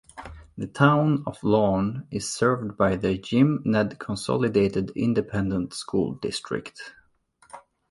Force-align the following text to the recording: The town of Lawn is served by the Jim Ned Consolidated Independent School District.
The 0.57 0.65
town 0.65 1.23
of 1.27 1.43
Lawn 1.43 2.07
is 2.09 2.27
served 2.27 2.75
by 2.75 2.95
the 2.95 3.19
Jim 3.19 3.61
Ned 3.63 3.99
Consolidated 3.99 4.89
Independent 4.95 5.75
School 5.75 6.15
District. 6.15 6.95